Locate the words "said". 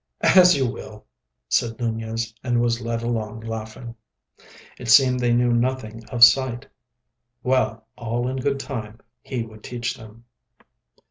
1.47-1.79